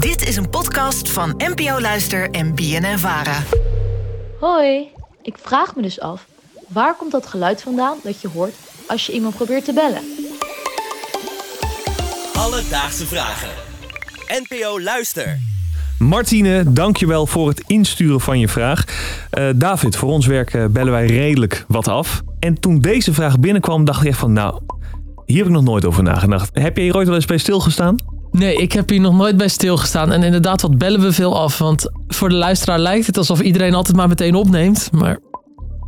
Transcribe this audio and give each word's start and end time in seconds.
Dit 0.00 0.28
is 0.28 0.36
een 0.36 0.50
podcast 0.50 1.10
van 1.10 1.34
NPO 1.36 1.80
Luister 1.80 2.30
en 2.30 2.54
BNN 2.54 2.98
Vara. 2.98 3.42
Hoi, 4.38 4.88
ik 5.22 5.34
vraag 5.42 5.76
me 5.76 5.82
dus 5.82 6.00
af, 6.00 6.26
waar 6.68 6.96
komt 6.96 7.12
dat 7.12 7.26
geluid 7.26 7.62
vandaan 7.62 7.96
dat 8.02 8.20
je 8.20 8.28
hoort 8.28 8.54
als 8.88 9.06
je 9.06 9.12
iemand 9.12 9.34
probeert 9.34 9.64
te 9.64 9.72
bellen? 9.72 10.02
Alledaagse 12.34 13.06
vragen. 13.06 13.48
NPO 14.42 14.80
Luister. 14.80 15.38
Martine, 15.98 16.72
dankjewel 16.72 17.26
voor 17.26 17.48
het 17.48 17.64
insturen 17.66 18.20
van 18.20 18.38
je 18.38 18.48
vraag. 18.48 18.84
Eh, 19.30 19.48
David, 19.56 19.96
voor 19.96 20.10
ons 20.10 20.26
werk 20.26 20.54
eh, 20.54 20.64
bellen 20.66 20.92
wij 20.92 21.06
redelijk 21.06 21.64
wat 21.68 21.88
af. 21.88 22.22
En 22.38 22.60
toen 22.60 22.78
deze 22.78 23.12
vraag 23.14 23.38
binnenkwam, 23.38 23.84
dacht 23.84 24.00
ik 24.00 24.08
echt 24.08 24.18
van, 24.18 24.32
nou, 24.32 24.60
hier 25.26 25.36
heb 25.36 25.46
ik 25.46 25.52
nog 25.52 25.64
nooit 25.64 25.84
over 25.84 26.02
nagedacht. 26.02 26.50
Heb 26.52 26.76
je 26.76 26.82
hier 26.82 26.96
ooit 26.96 27.06
wel 27.06 27.16
eens 27.16 27.26
bij 27.26 27.38
stilgestaan? 27.38 28.19
Nee, 28.30 28.54
ik 28.54 28.72
heb 28.72 28.88
hier 28.88 29.00
nog 29.00 29.14
nooit 29.14 29.36
bij 29.36 29.48
stilgestaan. 29.48 30.12
En 30.12 30.22
inderdaad, 30.22 30.62
wat 30.62 30.78
bellen 30.78 31.00
we 31.00 31.12
veel 31.12 31.40
af? 31.40 31.58
Want 31.58 31.90
voor 32.08 32.28
de 32.28 32.34
luisteraar 32.34 32.78
lijkt 32.78 33.06
het 33.06 33.16
alsof 33.16 33.40
iedereen 33.40 33.74
altijd 33.74 33.96
maar 33.96 34.08
meteen 34.08 34.34
opneemt. 34.34 34.88
Maar 34.92 35.18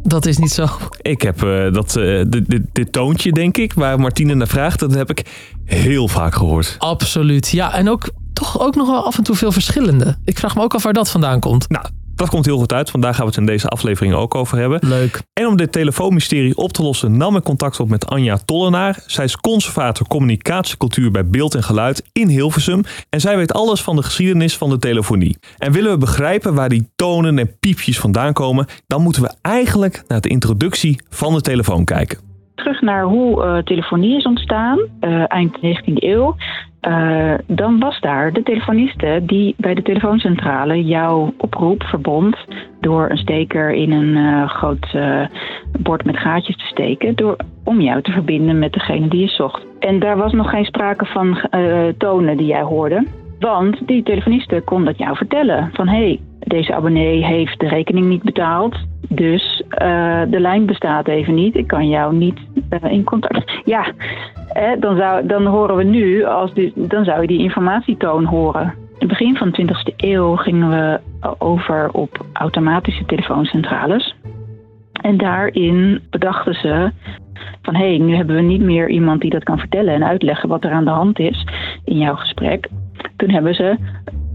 dat 0.03 0.27
is 0.27 0.39
niet 0.39 0.53
zo. 0.53 0.67
Ik 1.03 1.23
heb 1.23 1.43
eh, 1.43 1.73
dat, 1.73 1.97
eh, 1.97 2.23
dit, 2.29 2.51
dit, 2.51 2.63
dit 2.73 2.93
toontje, 2.93 3.33
denk 3.33 3.57
ik, 3.57 3.73
waar 3.73 4.01
Martine 4.01 4.35
naar 4.35 4.49
vraagt, 4.49 4.79
dat 4.79 4.95
heb 4.95 5.11
ik 5.11 5.23
heel 5.65 6.09
vaak 6.09 6.35
gehoord. 6.35 6.75
Absoluut. 6.79 7.49
Ja, 7.49 7.75
en 7.75 7.89
ook 7.89 8.11
toch 8.33 8.61
ook 8.61 8.75
nog 8.75 8.87
wel 8.87 9.05
af 9.05 9.19
en 9.19 9.25
toe 9.25 9.37
veel 9.37 9.53
verschillende. 9.53 10.17
Ik 10.25 10.39
vraag 10.39 10.55
me 10.55 10.63
ook 10.63 10.75
af 10.75 10.83
waar 10.83 10.93
dat 10.93 11.11
vandaan 11.11 11.41
komt. 11.41 11.69
Nou, 11.69 11.85
dat 12.23 12.31
komt 12.31 12.47
heel 12.47 12.59
goed 12.59 12.73
uit. 12.73 12.91
Vandaag 12.91 13.17
gaan 13.17 13.25
we 13.25 13.31
het 13.31 13.41
in 13.41 13.47
deze 13.47 13.69
aflevering 13.69 14.15
ook 14.15 14.35
over 14.35 14.59
hebben. 14.59 14.79
Leuk. 14.83 15.23
En 15.33 15.47
om 15.47 15.57
dit 15.57 15.73
telefoonmysterie 15.73 16.57
op 16.57 16.73
te 16.73 16.83
lossen 16.83 17.17
nam 17.17 17.37
ik 17.37 17.43
contact 17.43 17.81
op 17.81 17.89
met 17.89 18.07
Anja 18.07 18.37
Tollenaar. 18.45 19.03
Zij 19.07 19.25
is 19.25 19.37
conservator 19.37 20.07
communicatiecultuur 20.07 21.11
bij 21.11 21.27
Beeld 21.27 21.55
en 21.55 21.63
Geluid 21.63 22.11
in 22.13 22.29
Hilversum. 22.29 22.83
En 23.11 23.21
zij 23.21 23.37
weet 23.37 23.53
alles 23.53 23.83
van 23.83 23.97
de 23.97 24.03
geschiedenis 24.03 24.57
van 24.57 24.71
de 24.71 24.79
telefonie. 24.79 25.37
En 25.59 25.73
willen 25.73 25.91
we 25.91 25.99
begrijpen 25.99 26.55
waar 26.55 26.69
die 26.69 26.91
tonen 26.97 27.39
en 27.39 27.59
piepjes 27.61 27.99
vandaan 27.99 28.33
komen, 28.33 28.67
dan 28.87 29.03
moeten 29.03 29.23
we 29.23 29.35
eigenlijk 29.43 30.05
naar 30.09 30.21
de 30.21 30.29
introductie 30.29 31.01
van 31.09 31.35
de 31.35 31.41
telefoon 31.41 31.85
kijken. 31.85 32.19
terug 32.55 32.81
naar 32.81 33.05
hoe 33.05 33.45
eh, 33.45 33.59
telefonie 33.59 34.17
is 34.17 34.25
ontstaan, 34.25 34.79
eh, 35.01 35.25
eind 35.27 35.57
19e 35.57 36.07
eeuw. 36.07 36.37
Eh, 36.83 37.35
dan 37.47 37.79
was 37.79 38.01
daar 38.01 38.33
de 38.33 38.43
telefoniste 38.43 39.21
die 39.23 39.55
bij 39.59 39.75
de 39.75 39.83
telefooncentrale 39.83 40.85
jouw 40.85 41.33
oproep 41.37 41.83
verbond 41.83 42.37
door 42.81 43.11
een 43.11 43.17
steker 43.17 43.71
in 43.71 43.93
een 43.93 44.17
eh, 44.17 44.49
groot 44.49 44.89
eh, 44.93 45.27
bord 45.79 46.05
met 46.05 46.17
gaatjes 46.17 46.57
te 46.57 46.67
steken, 46.67 47.15
door, 47.15 47.37
om 47.65 47.81
jou 47.81 48.03
te 48.03 48.11
verbinden 48.11 48.59
met 48.59 48.73
degene 48.73 49.09
die 49.09 49.21
je 49.21 49.29
zocht. 49.29 49.67
En 49.79 49.99
daar 49.99 50.17
was 50.17 50.33
nog 50.33 50.51
geen 50.51 50.65
sprake 50.65 51.05
van 51.05 51.41
tonen 51.99 52.37
die 52.37 52.47
jij 52.47 52.63
hoorde. 52.63 53.07
Want 53.39 53.87
die 53.87 54.03
telefoniste 54.03 54.63
kon 54.65 54.85
dat 54.85 54.99
jou 54.99 55.17
vertellen. 55.17 55.71
Van 55.73 55.89
hé, 55.89 55.97
hey, 55.97 56.21
deze 56.39 56.75
abonnee 56.75 57.25
heeft 57.25 57.61
de 57.61 57.69
rekening 57.69 58.07
niet 58.07 58.23
betaald. 58.23 58.77
Dus 59.09 59.63
de 60.29 60.41
lijn 60.41 60.67
bestaat 60.67 61.09
even 61.09 61.35
niet. 61.35 61.57
Ik 61.57 61.67
kan 61.67 61.89
jou 61.89 62.15
niet 62.15 62.39
in 62.81 63.05
contact. 63.05 63.61
Ja, 63.65 63.87
eh, 64.53 64.71
dan, 64.81 64.97
zou, 64.97 65.27
dan 65.27 65.47
horen 65.47 65.77
we 65.77 65.83
nu, 65.83 66.25
als 66.25 66.53
dan 66.75 67.05
zou 67.05 67.21
je 67.21 67.27
die 67.27 67.43
informatietoon 67.43 68.25
horen. 68.25 68.63
In 68.99 69.09
het 69.09 69.19
begin 69.19 69.37
van 69.37 69.51
de 69.51 69.63
20e 69.63 69.95
eeuw 69.97 70.37
gingen 70.37 70.69
we 70.69 71.01
over 71.39 71.91
op 71.93 72.27
automatische 72.33 73.05
telefooncentrales. 73.05 74.15
En 74.93 75.17
daarin 75.17 76.01
bedachten 76.11 76.55
ze 76.55 76.91
van 77.63 77.75
hé, 77.75 77.89
hey, 77.89 77.99
nu 77.99 78.15
hebben 78.15 78.37
we 78.37 78.43
niet 78.43 78.61
meer 78.63 78.89
iemand 78.89 79.21
die 79.21 79.31
dat 79.31 79.45
kan 79.45 79.59
vertellen 79.59 79.95
en 79.95 80.05
uitleggen 80.05 80.49
wat 80.49 80.65
er 80.65 80.71
aan 80.71 80.85
de 80.85 80.91
hand 80.91 81.19
is 81.19 81.47
in 81.85 81.99
jouw 81.99 82.15
gesprek. 82.15 82.69
Toen 83.17 83.31
hebben 83.31 83.55
ze 83.55 83.77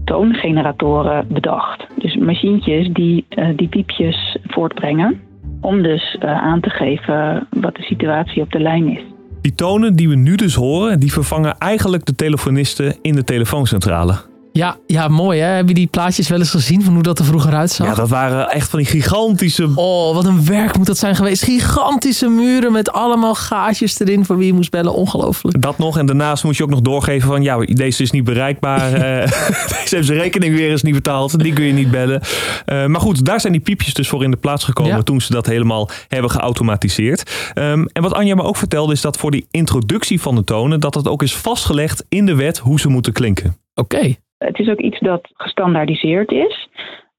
toongeneratoren 0.04 1.26
bedacht. 1.28 1.86
Dus 1.98 2.16
machientjes 2.16 2.88
die 2.88 3.26
eh, 3.28 3.48
die 3.56 3.68
piepjes 3.68 4.36
voortbrengen. 4.42 5.20
Om 5.60 5.82
dus 5.82 6.16
eh, 6.20 6.30
aan 6.30 6.60
te 6.60 6.70
geven 6.70 7.46
wat 7.50 7.74
de 7.74 7.82
situatie 7.82 8.42
op 8.42 8.52
de 8.52 8.60
lijn 8.60 8.88
is. 8.88 9.02
Die 9.40 9.54
tonen 9.54 9.96
die 9.96 10.08
we 10.08 10.14
nu 10.14 10.34
dus 10.34 10.54
horen, 10.54 11.00
die 11.00 11.12
vervangen 11.12 11.58
eigenlijk 11.58 12.04
de 12.04 12.14
telefonisten 12.14 12.96
in 13.02 13.14
de 13.14 13.24
telefooncentrale. 13.24 14.14
Ja, 14.52 14.76
ja, 14.86 15.08
mooi 15.08 15.40
hè. 15.40 15.46
Heb 15.46 15.68
je 15.68 15.74
die 15.74 15.86
plaatjes 15.86 16.28
wel 16.28 16.38
eens 16.38 16.50
gezien 16.50 16.82
van 16.82 16.94
hoe 16.94 17.02
dat 17.02 17.18
er 17.18 17.24
vroeger 17.24 17.54
uitzag? 17.54 17.86
Ja, 17.86 17.94
dat 17.94 18.08
waren 18.08 18.48
echt 18.50 18.70
van 18.70 18.78
die 18.78 18.88
gigantische 18.88 19.70
Oh, 19.74 20.14
wat 20.14 20.24
een 20.24 20.44
werk 20.46 20.76
moet 20.76 20.86
dat 20.86 20.98
zijn 20.98 21.16
geweest. 21.16 21.42
Gigantische 21.42 22.28
muren 22.28 22.72
met 22.72 22.92
allemaal 22.92 23.34
gaatjes 23.34 24.00
erin 24.00 24.24
voor 24.24 24.36
wie 24.36 24.46
je 24.46 24.52
moest 24.52 24.70
bellen. 24.70 24.94
Ongelooflijk. 24.94 25.62
Dat 25.62 25.78
nog. 25.78 25.98
En 25.98 26.06
daarnaast 26.06 26.44
moet 26.44 26.56
je 26.56 26.62
ook 26.62 26.70
nog 26.70 26.80
doorgeven 26.80 27.28
van 27.28 27.42
ja, 27.42 27.58
deze 27.58 28.02
is 28.02 28.10
niet 28.10 28.24
bereikbaar. 28.24 28.92
eh, 28.92 29.30
deze 29.80 29.94
heeft 29.94 30.06
zijn 30.06 30.18
rekening 30.18 30.54
weer 30.56 30.70
eens 30.70 30.82
niet 30.82 30.94
betaald. 30.94 31.38
Die 31.38 31.52
kun 31.52 31.64
je 31.64 31.72
niet 31.72 31.90
bellen. 31.90 32.20
Eh, 32.64 32.86
maar 32.86 33.00
goed, 33.00 33.24
daar 33.24 33.40
zijn 33.40 33.52
die 33.52 33.62
piepjes 33.62 33.94
dus 33.94 34.08
voor 34.08 34.24
in 34.24 34.30
de 34.30 34.36
plaats 34.36 34.64
gekomen 34.64 34.96
Ja. 34.96 35.02
toen 35.02 35.20
ze 35.20 35.32
dat 35.32 35.46
helemaal 35.46 35.88
hebben 36.08 36.30
geautomatiseerd. 36.30 37.50
Ehm, 37.54 37.84
en 37.92 38.02
wat 38.02 38.14
Anja 38.14 38.34
me 38.34 38.42
ook 38.42 38.56
vertelde 38.56 38.92
is 38.92 39.00
dat 39.00 39.16
voor 39.16 39.30
die 39.30 39.46
introductie 39.50 40.20
van 40.20 40.34
de 40.34 40.44
tonen, 40.44 40.80
dat 40.80 40.94
het 40.94 41.08
ook 41.08 41.22
is 41.22 41.36
vastgelegd 41.36 42.04
in 42.08 42.26
de 42.26 42.34
wet 42.34 42.58
hoe 42.58 42.80
ze 42.80 42.88
moeten 42.88 43.12
klinken. 43.12 43.56
Oké. 43.74 44.14
Het 44.38 44.58
is 44.58 44.68
ook 44.68 44.80
iets 44.80 44.98
dat 45.00 45.28
gestandaardiseerd 45.34 46.32
is. 46.32 46.68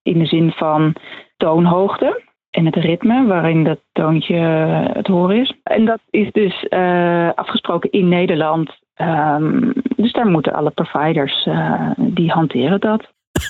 In 0.03 0.19
de 0.19 0.25
zin 0.25 0.51
van 0.51 0.95
toonhoogte 1.37 2.21
en 2.49 2.65
het 2.65 2.75
ritme 2.75 3.25
waarin 3.25 3.63
dat 3.63 3.79
toontje 3.91 4.35
eh, 4.35 4.95
het 4.95 5.07
horen 5.07 5.37
is. 5.37 5.53
En 5.63 5.85
dat 5.85 5.99
is 6.09 6.31
dus 6.31 6.67
eh, 6.67 7.29
afgesproken 7.35 7.91
in 7.91 8.07
Nederland. 8.07 8.77
Ehm, 8.93 9.71
dus 9.95 10.11
daar 10.11 10.27
moeten 10.27 10.53
alle 10.53 10.71
providers, 10.71 11.45
eh, 11.45 11.91
die 11.97 12.31
hanteren 12.31 12.79
dat. 12.79 13.11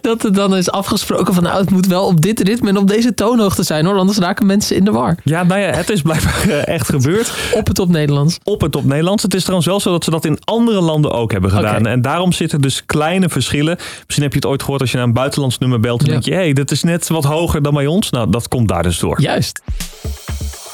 Dat 0.00 0.24
er 0.24 0.32
dan 0.32 0.56
is 0.56 0.70
afgesproken 0.70 1.34
van 1.34 1.42
nou, 1.42 1.58
het 1.60 1.70
moet 1.70 1.86
wel 1.86 2.06
op 2.06 2.20
dit 2.20 2.40
ritme 2.40 2.68
en 2.68 2.76
op 2.76 2.88
deze 2.88 3.14
toonhoogte 3.14 3.62
zijn 3.62 3.86
hoor. 3.86 3.98
Anders 3.98 4.18
raken 4.18 4.46
mensen 4.46 4.76
in 4.76 4.84
de 4.84 4.90
war. 4.90 5.16
Ja, 5.24 5.42
nou 5.42 5.60
ja, 5.60 5.70
het 5.70 5.90
is 5.90 6.02
blijkbaar 6.02 6.48
eh, 6.48 6.66
echt 6.74 6.88
gebeurd. 6.88 7.32
Op 7.54 7.66
het 7.66 7.78
op 7.78 7.88
Nederlands. 7.88 8.38
Op 8.42 8.60
het 8.60 8.76
op 8.76 8.84
Nederlands. 8.84 9.22
Het 9.22 9.34
is 9.34 9.40
trouwens 9.40 9.66
wel 9.68 9.80
zo 9.80 9.90
dat 9.90 10.04
ze 10.04 10.10
dat 10.10 10.24
in 10.24 10.38
andere 10.44 10.80
landen 10.80 11.10
ook 11.12 11.32
hebben 11.32 11.50
gedaan. 11.50 11.86
En 11.86 12.02
daarom 12.02 12.32
zitten 12.32 12.60
dus 12.60 12.82
kleine 12.86 13.28
verschillen. 13.28 13.76
Misschien 14.04 14.22
heb 14.22 14.32
je 14.32 14.38
het 14.38 14.46
ooit 14.46 14.62
gehoord 14.62 14.80
als 14.80 14.90
je 14.90 14.96
naar 14.96 15.06
een 15.06 15.12
buitenlands 15.12 15.58
nummer 15.58 15.80
belt. 15.80 15.98
Dan 16.00 16.06
Ja. 16.08 16.12
denk 16.12 16.24
je, 16.24 16.30
hé, 16.34 16.36
hey, 16.44 16.52
dat 16.52 16.70
is 16.70 16.82
net 16.82 17.08
wat 17.08 17.24
hoger 17.24 17.62
dan 17.62 17.74
bij 17.74 17.86
ons. 17.86 18.10
Nou, 18.10 18.30
dat 18.30 18.48
komt 18.48 18.68
daar 18.68 18.82
dus 18.82 18.98
door. 18.98 19.20
Juist. 19.20 19.60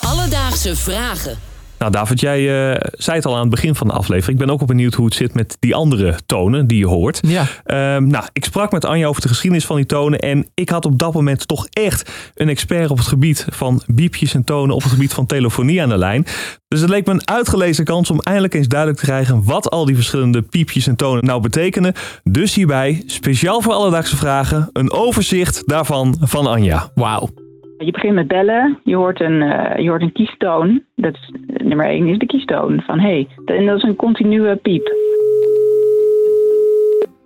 Alledaagse 0.01 0.77
vragen. 0.77 1.39
Nou, 1.83 1.95
David, 1.95 2.21
jij 2.21 2.71
eh, 2.73 2.91
zei 2.93 3.17
het 3.17 3.27
al 3.27 3.35
aan 3.35 3.41
het 3.41 3.51
begin 3.51 3.75
van 3.75 3.87
de 3.87 3.93
aflevering. 3.93 4.41
Ik 4.41 4.45
ben 4.45 4.53
ook 4.53 4.59
wel 4.59 4.69
benieuwd 4.69 4.95
hoe 4.95 5.05
het 5.05 5.15
zit 5.15 5.35
met 5.35 5.57
die 5.61 5.75
andere 5.75 6.19
tonen 6.27 6.67
die 6.67 6.79
je 6.79 6.87
hoort. 6.87 7.21
Ja. 7.27 7.47
Ehm, 7.65 8.07
nou, 8.07 8.25
ik 8.33 8.45
sprak 8.45 8.73
met 8.73 8.85
Anja 8.85 9.07
over 9.07 9.23
de 9.23 9.29
geschiedenis 9.29 9.67
van 9.67 9.77
die 9.77 9.87
tonen. 9.87 10.19
En 10.19 10.47
ik 10.55 10.69
had 10.69 10.85
op 10.85 10.99
dat 10.99 11.13
moment 11.13 11.49
toch 11.49 11.67
echt 11.71 12.11
een 12.35 12.49
expert 12.49 12.91
op 12.91 12.99
het 12.99 13.07
gebied 13.07 13.47
van 13.51 13.83
biepjes 13.87 14.35
en 14.35 14.45
tonen 14.45 14.75
op 14.75 14.83
het 14.83 14.93
gebied 14.93 15.13
van 15.13 15.27
telefonie 15.27 15.83
aan 15.83 15.89
de 15.89 15.99
lijn. 15.99 16.27
Dus 16.69 16.81
het 16.81 16.91
leek 16.91 17.07
me 17.07 17.13
een 17.13 17.29
uitgelezen 17.29 17.85
kans 17.85 18.11
om 18.11 18.21
eindelijk 18.21 18.55
eens 18.55 18.69
duidelijk 18.69 19.01
te 19.01 19.07
krijgen 19.07 19.45
wat 19.45 19.71
al 19.71 19.85
die 19.85 19.95
verschillende 19.95 20.43
piepjes 20.43 20.87
en 20.87 20.97
tonen 20.97 21.25
nou 21.25 21.41
betekenen. 21.41 21.95
Dus 22.23 22.55
hierbij, 22.55 23.03
speciaal 23.07 23.61
voor 23.61 23.73
alledaagse 23.73 24.17
vragen, 24.17 24.71
een 24.73 24.93
overzicht 24.93 25.63
daarvan 25.67 26.17
van 26.21 26.47
Anja. 26.47 26.91
Wauw. 26.95 27.52
Je 27.85 27.93
begint 27.93 28.15
met 28.15 28.29
bellen, 28.29 28.79
je 28.85 28.97
hoort 28.97 29.21
een, 29.21 29.43
eh, 29.43 29.83
je 29.83 29.89
hoort 29.89 30.03
een 30.03 30.13
kiestoon. 30.13 30.83
Dat 30.97 31.15
is, 31.15 31.33
nummer 31.65 31.87
één 31.87 32.07
is 32.07 32.19
de 32.19 32.27
kiestoon 32.27 32.83
van 32.87 32.99
hé. 32.99 33.09
Hey. 33.09 33.57
En 33.57 33.67
dat 33.67 33.77
is 33.77 33.83
een 33.83 33.97
continue 33.97 34.57
piep. 34.57 34.95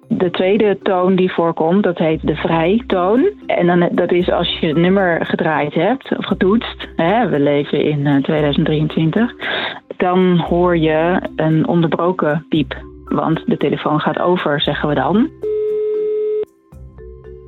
De 0.09 0.31
tweede 0.31 0.79
toon 0.83 1.17
die 1.17 1.33
voorkomt, 1.33 1.83
dat 1.83 1.99
heet 1.99 2.27
de 2.27 2.35
vrijtoon. 2.35 3.31
En 3.47 3.67
dan, 3.67 3.89
dat 3.93 4.13
is 4.13 4.31
als 4.31 4.59
je 4.59 4.67
het 4.67 4.77
nummer 4.77 5.27
gedraaid 5.27 5.75
hebt 5.75 6.17
of 6.17 6.25
getoetst. 6.25 6.89
Hè, 6.97 7.29
we 7.29 7.41
leven 7.41 7.83
in 7.83 8.07
eh, 8.07 8.17
2023. 8.17 9.35
Dan 9.97 10.37
hoor 10.37 10.77
je 10.77 11.21
een 11.37 11.67
onderbroken 11.67 12.47
piep. 12.49 12.85
Want 13.05 13.43
de 13.47 13.57
telefoon 13.57 14.01
gaat 14.01 14.19
over, 14.19 14.61
zeggen 14.61 14.89
we 14.89 14.95
dan. 14.95 15.31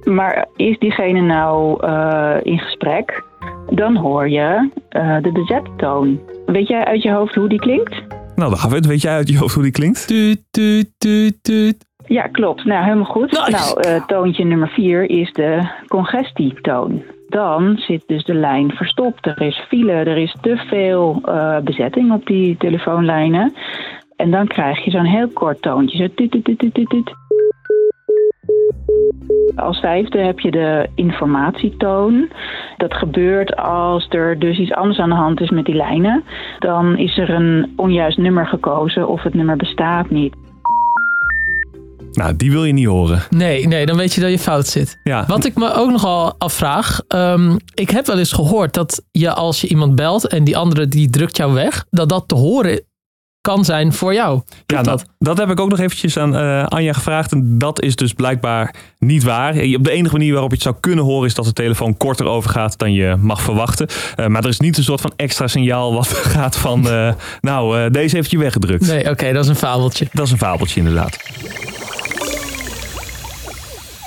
Maar 0.09 0.47
is 0.57 0.79
diegene 0.79 1.21
nou 1.21 1.87
eh, 1.87 2.37
in 2.43 2.59
gesprek, 2.59 3.23
dan 3.71 3.97
hoor 3.97 4.29
je 4.29 4.71
eh, 4.89 5.17
de 5.23 5.33
bezette 5.33 5.71
toon. 5.77 6.21
Weet 6.47 6.69
jij 6.69 6.85
uit 6.85 7.03
je 7.03 7.13
hoofd 7.13 7.35
hoe 7.35 7.49
die 7.49 7.59
klinkt? 7.59 8.03
Nou, 8.35 8.51
David, 8.51 8.87
weet 8.87 9.03
jij 9.03 9.15
uit 9.15 9.29
je 9.29 9.39
hoofd 9.39 9.55
hoe 9.55 9.63
die 9.63 9.73
klinkt? 9.73 10.07
Tuut, 10.07 10.43
tuut, 10.51 10.91
tuut, 10.99 11.43
tuut. 11.43 11.87
Ja, 12.07 12.23
klopt. 12.23 12.65
Nou, 12.65 12.85
helemaal 12.85 13.05
goed. 13.05 13.31
Nice. 13.31 13.51
Nou, 13.51 13.81
eh, 13.81 14.07
toontje 14.07 14.45
nummer 14.45 14.69
vier 14.69 15.11
is 15.11 15.33
de 15.33 15.69
congestietoon. 15.89 17.03
Dan 17.29 17.77
zit 17.77 18.03
dus 18.07 18.25
de 18.25 18.35
lijn 18.35 18.71
verstopt. 18.71 19.27
Er 19.27 19.43
is 19.43 19.65
file, 19.69 19.93
er 19.93 20.17
is 20.17 20.37
te 20.41 20.57
veel 20.57 21.21
eh, 21.25 21.59
bezetting 21.59 22.13
op 22.13 22.27
die 22.27 22.57
telefoonlijnen. 22.57 23.53
En 24.17 24.31
dan 24.31 24.47
krijg 24.47 24.85
je 24.85 24.91
zo'n 24.91 25.05
heel 25.05 25.29
kort 25.29 25.63
toontje. 25.63 25.97
Zo 25.97 26.09
tuut, 26.15 26.31
tuut, 26.31 26.59
tuut, 26.59 26.89
tuut. 26.89 27.13
Als 29.59 29.81
vijfde 29.81 30.19
heb 30.19 30.41
je 30.41 30.51
de 30.51 30.89
informatietoon. 30.95 32.29
Dat 32.77 32.95
gebeurt 32.95 33.57
als 33.57 34.07
er 34.09 34.39
dus 34.39 34.59
iets 34.59 34.73
anders 34.73 34.99
aan 34.99 35.09
de 35.09 35.15
hand 35.15 35.41
is 35.41 35.51
met 35.51 35.65
die 35.65 35.75
lijnen. 35.75 36.25
Dan 36.59 36.97
is 36.99 37.19
er 37.19 37.31
een 37.31 37.73
onjuist 37.77 38.19
nummer 38.19 38.47
gekozen 38.47 39.09
of 39.09 39.23
het 39.23 39.35
nummer 39.35 39.57
bestaat 39.57 40.11
niet. 40.11 40.35
Nou, 42.13 42.37
die 42.37 42.51
wil 42.51 42.65
je 42.65 42.73
niet 42.73 42.87
horen. 42.87 43.23
Nee, 43.31 43.67
nee, 43.67 43.87
dan 43.87 43.97
weet 43.97 44.15
je 44.15 44.21
dat 44.21 44.31
je 44.31 44.39
fout 44.39 44.67
zit. 44.67 45.01
Ja. 45.03 45.25
Wat 45.27 45.45
ik 45.45 45.55
me 45.55 45.75
ook 45.75 45.91
nogal 45.91 46.35
afvraag. 46.39 47.01
ehm, 47.09 47.57
ik 47.75 47.91
heb 47.91 48.07
wel 48.07 48.19
eens 48.19 48.33
gehoord 48.33 48.75
dat 48.75 49.03
je 49.13 49.33
als 49.33 49.61
je 49.61 49.69
iemand 49.69 49.95
belt 49.95 50.29
en 50.29 50.45
die 50.45 50.57
andere 50.57 50.89
die 50.89 51.11
drukt 51.11 51.37
jou 51.37 51.55
weg, 51.55 51.85
dat 51.91 52.09
dat 52.09 52.29
te 52.29 52.35
horen 52.35 52.81
kan 53.49 53.65
zijn 53.65 53.93
voor 53.93 54.15
jou. 54.15 54.41
Ja, 54.67 54.83
dat, 54.83 55.05
dat 55.19 55.39
heb 55.39 55.51
ik 55.51 55.61
ook 55.61 55.71
nog 55.71 55.79
eventjes 55.79 56.19
aan 56.19 56.37
eh, 56.37 56.65
Anja 56.67 56.93
gevraagd. 56.93 57.33
En 57.33 57.59
dat 57.59 57.83
is 57.83 57.97
dus 57.97 58.13
blijkbaar 58.13 58.75
niet 58.99 59.23
waar. 59.23 59.51
Op 59.51 59.85
de 59.85 59.91
enige 59.91 60.13
manier 60.13 60.33
waarop 60.33 60.51
je 60.51 60.55
het 60.55 60.65
zou 60.65 60.75
kunnen 60.81 61.05
horen... 61.05 61.27
is 61.27 61.35
dat 61.35 61.45
de 61.45 61.53
telefoon 61.53 61.97
korter 61.97 62.27
overgaat 62.27 62.79
dan 62.79 62.93
je 62.93 63.17
mag 63.21 63.43
verwachten. 63.43 63.89
Eh, 64.17 64.27
maar 64.27 64.43
er 64.43 64.49
is 64.49 64.61
niet 64.61 64.77
een 64.77 64.85
soort 64.85 65.01
van 65.01 65.13
extra 65.17 65.47
signaal 65.47 65.95
wat 65.95 66.09
gaat 66.35 66.57
van... 66.57 66.91
eh, 66.91 67.13
nou, 67.41 67.91
deze 67.91 68.17
heeft 68.17 68.31
je 68.31 68.39
weggedrukt. 68.39 68.87
Nee, 68.87 69.11
oké, 69.11 69.33
dat 69.33 69.45
is 69.45 69.51
een 69.51 69.57
fabeltje. 69.57 70.07
Dat 70.13 70.27
is 70.27 70.33
een 70.33 70.39
fabeltje 70.39 70.81
inderdaad. 70.81 71.17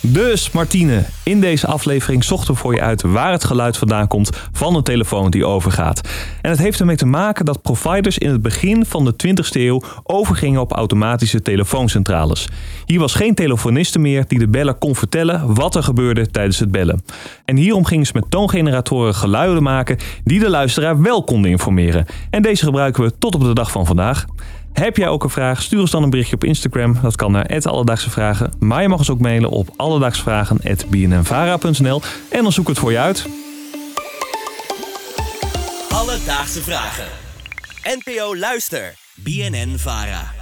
Dus 0.04 0.52
Martine, 0.52 1.04
in 1.24 1.42
deze 1.42 1.68
aflevering 1.68 2.24
zochten 2.24 2.54
we 2.54 2.60
voor 2.60 2.74
je 2.74 2.82
uit 2.82 3.02
waar 3.02 3.32
het 3.32 3.44
geluid 3.44 3.78
vandaan 3.78 4.08
komt 4.08 4.30
van 4.52 4.76
een 4.76 4.84
telefoon 4.84 5.32
die 5.32 5.46
overgaat. 5.46 6.02
En 6.42 6.50
het 6.50 6.60
heeft 6.60 6.80
ermee 6.80 6.96
te 6.96 7.06
maken 7.06 7.46
dat 7.46 7.62
providers 7.62 8.18
in 8.18 8.30
het 8.30 8.42
begin 8.42 8.86
van 8.86 9.06
de 9.06 9.14
20e 9.28 9.52
eeuw 9.52 9.82
overgingen 10.04 10.62
op 10.62 10.72
automatische 10.72 11.42
telefooncentrales. 11.42 12.48
Hier 12.86 13.00
was 13.00 13.14
geen 13.14 13.36
telefoniste 13.36 14.00
meer 14.00 14.24
die 14.28 14.40
de 14.40 14.48
beller 14.48 14.74
kon 14.74 14.96
vertellen 14.96 15.54
wat 15.54 15.76
er 15.76 15.84
gebeurde 15.84 16.32
tijdens 16.32 16.60
het 16.60 16.72
bellen. 16.72 17.04
En 17.46 17.56
hierom 17.56 17.86
gingen 17.86 18.06
ze 18.06 18.12
met 18.16 18.32
toongeneratoren 18.32 19.16
geluiden 19.16 19.64
maken 19.64 19.98
die 20.24 20.40
de 20.40 20.50
luisteraar 20.50 21.02
wel 21.02 21.24
konden 21.24 21.52
informeren. 21.52 22.06
En 22.30 22.42
deze 22.42 22.66
gebruiken 22.66 23.04
we 23.04 23.18
tot 23.18 23.36
op 23.36 23.42
de 23.42 23.54
dag 23.54 23.72
van 23.72 23.86
vandaag. 23.86 24.26
Heb 24.74 24.98
jij 24.98 25.08
ook 25.08 25.24
een 25.24 25.30
vraag? 25.30 25.62
Stuur 25.62 25.80
ons 25.80 25.92
dan 25.92 26.04
een 26.04 26.10
berichtje 26.10 26.36
op 26.36 26.44
Instagram. 26.44 26.98
Dat 27.02 27.16
kan 27.16 27.32
naar 27.32 27.62
Alledaagse 27.64 28.10
Vragen. 28.10 28.54
Maar 28.60 28.82
je 28.82 28.88
mag 28.88 28.98
ons 28.98 29.10
ook 29.10 29.20
mailen 29.20 29.50
op 29.50 29.70
alledaagsvragen.bnnvara.nl 29.76 32.02
en 32.30 32.44
dan 32.44 32.52
zoek 32.52 32.68
het 32.68 32.80
voor 32.80 32.92
je 32.92 33.00
uit. 33.00 33.26
Alledaagse 35.90 36.62
vragen. 36.62 37.08
NPO 37.84 38.36
Luister. 38.36 38.94
BNN 39.16 39.74
Vara. 39.78 40.41